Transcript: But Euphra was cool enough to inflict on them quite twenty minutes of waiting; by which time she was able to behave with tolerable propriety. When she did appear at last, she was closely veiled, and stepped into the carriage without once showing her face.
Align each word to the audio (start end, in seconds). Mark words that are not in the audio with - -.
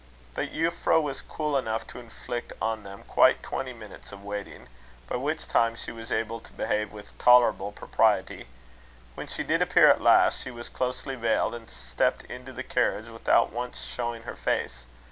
But 0.33 0.51
Euphra 0.51 0.99
was 0.99 1.21
cool 1.21 1.55
enough 1.55 1.85
to 1.89 1.99
inflict 1.99 2.53
on 2.59 2.81
them 2.81 3.03
quite 3.07 3.43
twenty 3.43 3.71
minutes 3.71 4.11
of 4.11 4.23
waiting; 4.23 4.67
by 5.07 5.17
which 5.17 5.47
time 5.47 5.75
she 5.75 5.91
was 5.91 6.11
able 6.11 6.39
to 6.39 6.51
behave 6.53 6.91
with 6.91 7.15
tolerable 7.19 7.71
propriety. 7.71 8.47
When 9.13 9.27
she 9.27 9.43
did 9.43 9.61
appear 9.61 9.89
at 9.89 10.01
last, 10.01 10.41
she 10.41 10.49
was 10.49 10.69
closely 10.69 11.13
veiled, 11.13 11.53
and 11.53 11.69
stepped 11.69 12.23
into 12.31 12.51
the 12.51 12.63
carriage 12.63 13.09
without 13.09 13.51
once 13.53 13.83
showing 13.85 14.23
her 14.23 14.35
face. 14.35 14.85